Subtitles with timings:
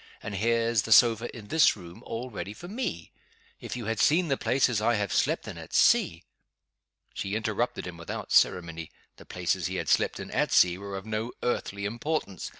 [0.23, 3.11] And here's the sofa, in this room, all ready for me.
[3.59, 6.23] If you had seen the places I have slept in at sea!"
[7.13, 8.89] She interrupted him, without ceremony.
[9.17, 12.49] The places he had slept in, at sea, were of no earthly importance.